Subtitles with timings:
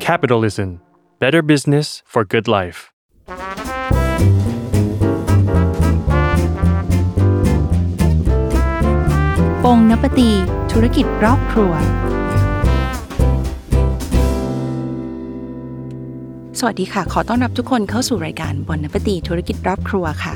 [0.00, 0.68] Capitalism
[1.20, 2.78] Better Business for Good Life
[9.64, 10.30] ปงนปตี
[10.72, 11.72] ธุรกิจรอบครัว
[16.58, 20.34] สวัสดีค่ะ ขอต้อนรับทุกคนเข้าสู่รายการบนนปตีธุรกิจรอบครัวค่ะ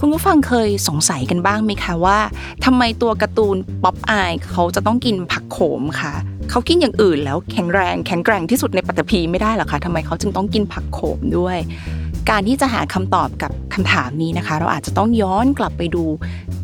[0.00, 2.18] คุณผู้ฟังเคยสงสัยกันบ้างไหมคะว่า
[2.64, 6.14] ทำไมตัวการ์ตูนป๊อปอายเขาจะต้องกินผักโขมคะ
[6.50, 11.58] เขากินอย่างอื่นแล้วแข็งแรงแข็งแกร่งที่สุดในปัตตภีไม่ได้หรอคะทำไมเขาจึงต้องกินผักโขมด้วย
[12.30, 16.04] การที่จะหาคำตอบกับคำถามนี้นะคะ เราอาจจะต้องย้อนกลับไปดู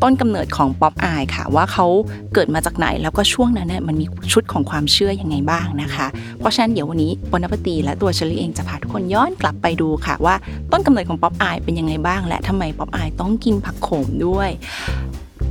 [0.03, 1.85] ต้นกำเนิดของป๊อปอายค่ะ ว่าเขา
[2.33, 6.07] เกิดมาจากไหนแล้วก็ช่วงนั้นเนี่ยมันมีชุดของความเชื่อยังไงบ้างนะคะ
[6.39, 10.35] เพราะฉะนั้นเดี๋ยววันนี้บนปตีและตัวเชอรี่เองจะพาทุกคนย้อนกลับไปดูค่ะ ว่า
[10.71, 14.49] ต้นกำเนิดของป๊อปอายเป็นยังไงบ้าง และทำไมป๊อปอายต้องกินผักโขมด้วย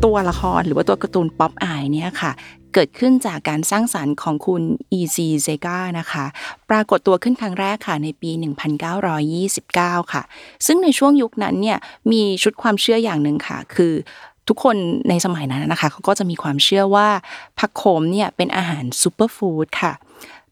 [0.05, 2.33] ตัวละครหรือว่าตัวการ์ตูนป๊อปอายเนี่ยค่ะ
[2.75, 4.63] เกิดขึ้นจากการสร้างสรรค์ของคุณ
[4.99, 5.17] E.C.
[5.47, 6.25] Segar นะคะ
[6.71, 8.31] ปรากฏตัวขึ้นครั้งแรกค่ะในปี
[9.43, 10.23] 1929 ค่ะ
[10.67, 11.79] ซึ่งในช่วงยุคนั้นเนี่ย
[12.13, 13.93] มีชุดความเชื่ออย่างหนึ่งค่ะ คือ
[14.49, 14.77] ทุกคน
[15.09, 17.09] ในสมัยนั้นนะคะเขาก็จะมีความเชื่อว่า
[17.59, 19.93] ผักโขมเนี่ยเป็นอาหาร superfood ค่ะ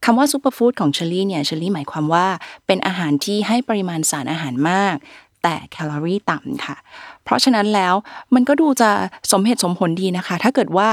[0.05, 2.27] คำว่า superfood ของเชอรี่เนี่ยเชอรี่หมายความว่า
[2.67, 4.95] เป็นอาหารที่ให้ปริมาณสารอาหารมาก
[5.43, 6.75] แต่แคลอรี่ต่ำค่ะ
[7.23, 7.93] เพราะฉะนั้นแล้ว
[8.35, 8.89] มันก็ดูจะ
[9.31, 10.87] สมเหตุสมผลดีนะคะ ถ้าเกิดว่า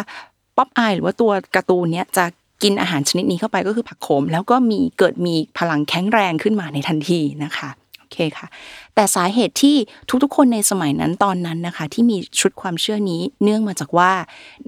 [0.61, 2.25] ป๊อปอายหรือว่าตัวการ์ตูนเนี้ยจะ
[2.63, 8.47] กินอาหารชนิดนี้เข้าไปก็คือผักโขม แล้วก็มีเกิดมีพลังแข็งแรงขึ้นมาในทันทีนะคะโอเคค่ะ
[8.95, 9.77] แต่สาเหตุที่
[10.23, 14.13] ทุกๆ คนในสมัยนั้นตอนนั้นนะคะ ที่มีชุดความเชื่อนี้เนื่องมาจากว่า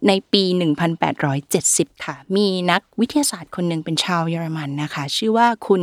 [0.09, 0.45] ในปี
[1.25, 5.83] 1870 ค่ะ มีนักวิทยาศาสตร์คนหนึ่งเป็นชาวเยอรมันนะคะ ชื่อว่าคุณ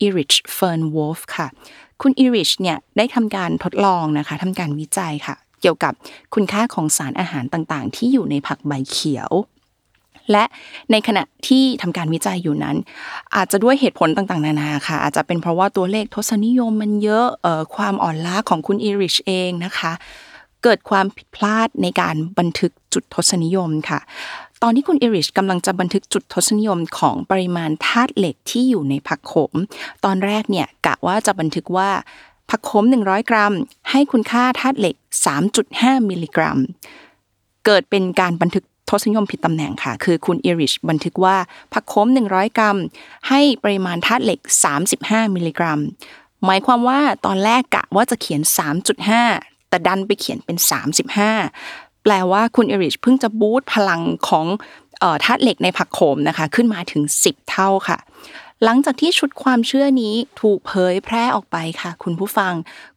[0.00, 1.48] อิริชเฟิร์นวอลฟค่ะ
[2.02, 5.92] คุณอิริชเนี่ยได้ทำการทดลองนะคะทำการวิจัยค่ะ เกี่ยวกับ
[6.34, 9.30] คุณค่าของสารอาหารต่างๆ ที่อยู่ในผักใบเขียว
[10.32, 10.44] และ
[10.90, 12.76] ในขณะที่ทำการวิจัยอยู่นั้น
[13.36, 19.92] อาจจะด้วยเหตุผลต่างๆ นานาค่ะ อาจจะเป็นเพราะว่าตัวเลขทศนิยมมันเยอะเอ่อความอ่อนล้าของคุณอิริชเองนะคะ
[20.62, 24.00] เกิดความผิดพลาดในการบันทึกจุดทศนิยมค่ะ
[24.62, 29.54] ตอนที่คุณอิริชกำลังจะบันทึกจุดทศนิยมของปริมาณธาตุเหล็กที่อยู่ในผักโขม
[30.04, 31.90] ตอนแรกเนี่ยกะว่าจะบันทึกว่า
[32.50, 33.52] ผักโขม 100 กรัม
[33.90, 34.94] ให้คุณค่าธาตุเหล็ก
[35.52, 36.58] 3.5 มิลลิกรัม
[37.66, 41.36] เกิดเป็นการบันทึกทศนิยมผิดตำแหน่งค่ะ คือคุณอิริชบันทึกว่า
[41.72, 42.76] ผักโขม 100 กรัม
[43.28, 44.40] ให้ปริมาณธาตุเหล็ก
[44.88, 45.80] 35 มิลลิกรัม
[46.44, 48.40] หมายความว่าตอนแรกกะว่าจะเขียน
[49.06, 50.56] 3.5 แต่ดันไปเขียนเป็น
[51.30, 54.46] 35 แปลว่าคุณอิริชเพิ่งจะบูตพลังของ
[55.24, 57.98] ธาตุเหล็กในผักโขมนะคะ ขึ้นมาถึง 10 เท่าค่ะ
[58.64, 62.54] หลังจากที่ชุดความเชื่อนี้ถูกเผยแพร่ออกไปค่ะ คุณผู้ฟัง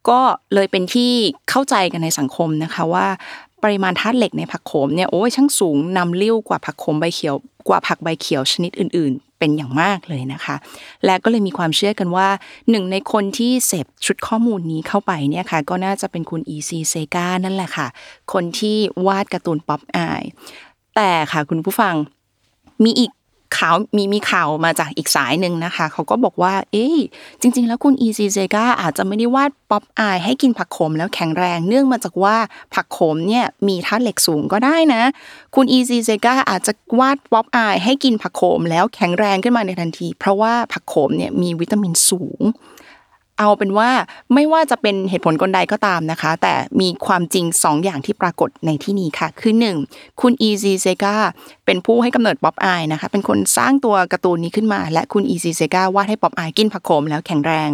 [0.10, 0.20] ก็
[0.54, 1.12] เลยเป็นที่
[1.50, 3.08] เข้าใจกันในสังคมนะคะว่า
[3.64, 7.36] ปริมาณธาตุเหล็กในผักโขมเนี่ยโอ้ยช่างสูงนำเลี้ยวกว่าผักโขมใบเขียว
[7.68, 10.56] กว่าผักใบเขียวชนิดอื่น ๆ เป็นอย่างมากเลยนะคะ
[11.06, 12.28] และก็เลยมีความเชื่อกันว่า
[12.70, 17.88] หนึ่งในคนที่เสพชุดข้อมูลนี้เข้าไปเนี่ยค่ะ ก็น่าจะเป็นคุณอีซีเซกานั่นแหละค่ะ
[18.34, 18.78] คนที่
[19.08, 20.24] วาดการ์ตูนป๊อปอาย
[20.96, 21.96] แต่ค่ะคุณผู้ฟัง
[22.84, 23.12] มีอีก
[23.58, 26.98] ข่าวมีมีข่าวมาจากอีกสายหนึ่งนะคะ เขาก็บอกว่า เอ้ย
[27.42, 32.36] จริง ๆ แล้วคุณอีซีเซกาอาจจะไม่ได้วาดป๊อปอายให้กินผักโขมแล้วแข็งแรงเนื่องมาจากว่า
[32.74, 35.02] ผักโขมเนี่ยมีธาตุเหล็กสูงก็ได้นะ
[35.56, 42.42] คุณอีซีเซกาอาจจะวาดป๊อปอายให้กินผักโขมแล้วแข็งแรงขึ้นมาในทันที เพราะว่าผักโขมเนี่ยมีวิตามินสูง
[43.40, 43.90] เอาเป็นว่า
[44.34, 49.54] ไม่ว่าจะเป็นเหตุผลกลใดก็ตามนะคะ แต่มีความจริง 2 อย่างที่ปรากฏในที่นี้ค่ะ คือ
[49.88, 50.22] 1.
[50.22, 51.16] คุณอีซีเซกา
[51.66, 57.70] เป็นผู้ให้กำเนิดป๊อปอายนะคะ เป็นคนสร้างตัวการ์ตูนนี้ขึ้นมา และคุณอีซีเซกาวาดให้ป๊อปอายกินผักโขมแล้วแข็งแรง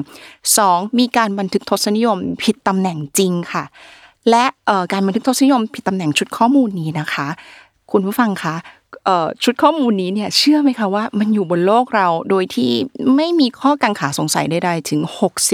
[0.47, 0.99] 2.
[0.99, 3.63] มีการบันทึกทศนิยมผิดตำแหน่งจริงค่ะ
[4.29, 4.45] และ
[4.91, 7.28] การบันทึกทศนิยมผิดตำแหน่งชุดข้อมูลนี้นะคะ
[7.91, 8.55] คุณผู้ฟังคะ
[9.44, 12.72] ชุดข้อมูลนี้เนี่ยเชื่อไหมคะว่ามันอยู่บนโลกเราโดยที่
[13.16, 15.02] ไม่มีข้อกังขาสงสัยใดๆถึง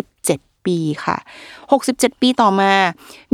[0.08, 1.18] 67 ปีค่ะ
[1.70, 2.72] 67 ปีต่อมา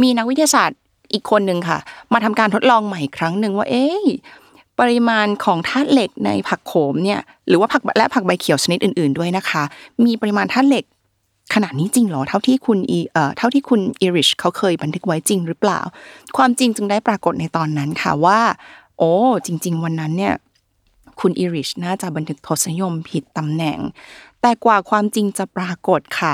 [0.02, 0.80] มีนักวิทยาศาสตร์
[1.14, 1.80] อีกคนหนึ่งค่ะ
[2.14, 4.04] มาทำการทดลองใหม่ครั้งหนึ่งว่า เอ๊ะ
[4.80, 9.64] ปริมาณของธาตุเหล็กในผักโขมเนี่ยหรือว่าผักและผักใบเขียวชนิดอื่น ๆด้วยนะคะ
[10.06, 10.86] มีปริมาณธาตุเหล็ก
[11.54, 15.80] ขนาดนี้จริงหรอเท่าที่คุณเอ่อเท่าที่คุณอิริชเขาเคยบันทึกไว้จริงหรือเปล่า
[16.38, 18.40] ความจริงจึงได้ปรากฏในตอนนั้นค่ะว่า
[19.04, 19.14] อ้
[19.46, 20.36] จริง ๆ วันนั้นเนี่ย
[21.20, 23.78] คุณอิริชน่าจะบันทึกทศนิยมผิดตำแหน่ง
[24.46, 26.32] แต่กว่าความจริงจะปรากฏค่ะ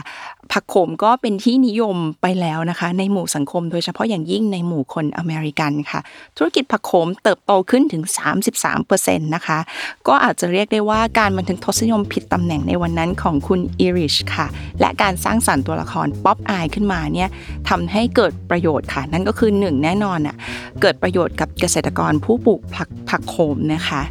[0.52, 6.00] ผักโขมก็เป็นที่นิยมไปแล้วนะคะ ในหมู่สังคมโดยเฉพาะอย่างยิ่งในหมู่คนอเมริกันค่ะ
[6.38, 8.04] ธุรกิจผักโขมเติบโตขึ้นถึง
[8.66, 9.60] 33%นะคะ
[10.08, 14.48] ก็อาจจะเรียกได้ว่าการบันทึกทศนิยมผิดตำแหน่งในวันนั้นของคุณอิริชค่ะ
[14.80, 17.30] และการสร้างสรรค์ตัวละครป๊อปอายขึ้นมาเนี่ย
[17.70, 20.36] ทำให้เกิดประโยชน์ค่ะ นั่นก็คือหนึ่งแน่นอนอะ
[20.82, 24.02] เกิดประโยชน์กับเกษตรกรผู้ปลูกผักผักโขมนะคะ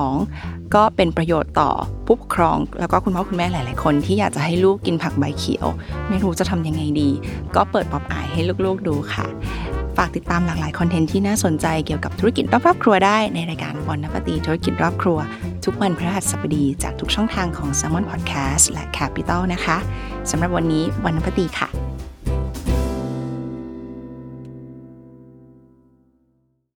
[0.00, 0.61] 2.
[0.74, 1.70] ก็เป็นประโยชน์ต่อ
[2.06, 5.66] ผู้ปกครอง แล้วก็คุณพ่อคุณแม่หลาย ๆ คนที่อยากจะให้ลูกกินผักใบเขียว
[6.08, 7.10] ไม่รู้จะทำยังไงดี
[7.54, 9.26] ก็เปิดป๊อปอายให้ลูก ๆ ดูค่ะ
[9.96, 15.18] ฝากติดตามหลากหลายคอนเทนต์ที่น่าสนใจเกี่ยวกับธุรกิจรอบๆครัวได้ในรายการวันนปตีธุรกิจรอบครัว
[15.64, 19.76] ทุกวันพฤหัสบดีจากทุกช่องทางของ s ซ l m o n Podcast และ Capital นะคะ
[20.30, 21.81] สำหรับวันนี้วันนปตีค่ะ